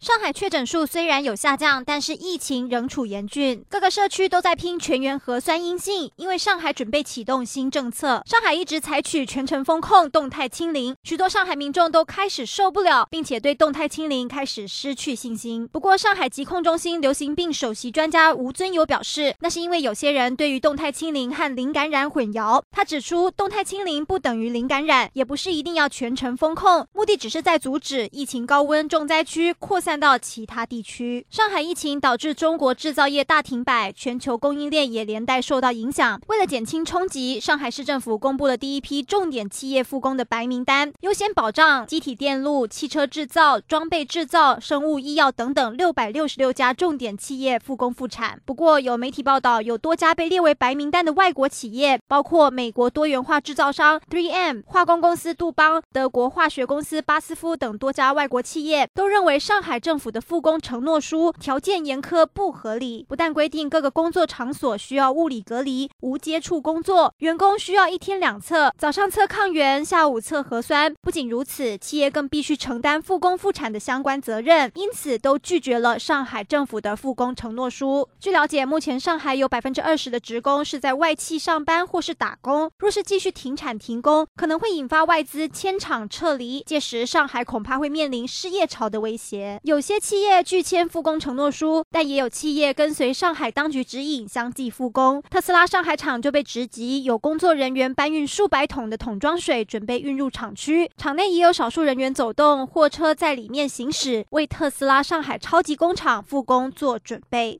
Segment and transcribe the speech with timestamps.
[0.00, 6.10] 上海确诊数虽然有下降，但是疫情仍处严峻，各个社区都在拼全员核酸阴性。
[6.16, 15.68] 因为上海准备启动新政策，上海一直采取全程封控、动态清零，许多上海民众都开始受不了，并且对动态清零开始失去信心。
[15.68, 22.62] 不过，上海疾控中心流行病首席专家吴尊友表示，那是因为有些人对于动态清零和零感染混淆。
[22.70, 30.00] 他指出，动态清零不等于零感染，也不是一定要全程封控，目的只是在阻止疫情高温重灾区扩散散。
[30.00, 36.18] 到其他地区，上海疫情导致中国制造业大停摆，全球供应链也连带受到影响。
[36.28, 48.40] 为了减轻冲击，上海市政府公布了第一批重点企业复工的白名单，优先保障机体电路、汽车制造、装备制造、生物医药等等六百六十六家重点企业复工复产。
[48.46, 70.94] 不过，有媒体报道，有多家被列为白名单的外国企业，包括美国多元化制造商 3M、化工公司杜邦、德国化学公司巴斯夫等多家外国企业，都认为上海政府的复工承诺书条件严苛不合理，不但规定各个工作场所需要物理隔离、无接触工作，员工需要一天两测，早上测抗原，下午测核酸。
[71.00, 78.08] 不仅如此，企业更必须承担复工复产的相关责任，因此都拒绝了上海政府的复工承诺书。
[78.18, 89.60] 据了解，目前上海有百分之二十的职工是在外企上班或是打工，若是继续停产停工，可能会引发外资迁厂撤离，届时上海恐怕会面临失业潮的威胁。
[89.70, 95.22] 有些企业拒签复工承诺书，但也有企业跟随上海当局指引相继复工。
[95.30, 100.90] 特斯拉上海厂就被直击，有工作人员搬运数百桶的桶装水，准备运入厂区。
[100.96, 107.56] 厂内也有少数人员走动，货车在里面行驶，为特斯拉上海超级工厂复工做准备。